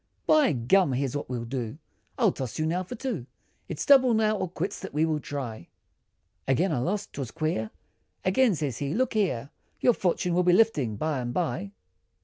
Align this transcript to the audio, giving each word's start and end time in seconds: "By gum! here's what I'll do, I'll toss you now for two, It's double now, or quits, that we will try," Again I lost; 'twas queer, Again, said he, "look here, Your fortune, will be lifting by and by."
"By 0.25 0.53
gum! 0.53 0.93
here's 0.93 1.15
what 1.15 1.27
I'll 1.29 1.43
do, 1.45 1.77
I'll 2.17 2.31
toss 2.31 2.57
you 2.57 2.65
now 2.65 2.81
for 2.81 2.95
two, 2.95 3.27
It's 3.69 3.85
double 3.85 4.15
now, 4.15 4.35
or 4.35 4.49
quits, 4.49 4.79
that 4.79 4.95
we 4.95 5.05
will 5.05 5.19
try," 5.19 5.67
Again 6.47 6.71
I 6.71 6.79
lost; 6.79 7.13
'twas 7.13 7.29
queer, 7.29 7.69
Again, 8.25 8.55
said 8.55 8.73
he, 8.77 8.95
"look 8.95 9.13
here, 9.13 9.51
Your 9.79 9.93
fortune, 9.93 10.33
will 10.33 10.41
be 10.41 10.53
lifting 10.53 10.95
by 10.95 11.19
and 11.19 11.31
by." 11.31 11.73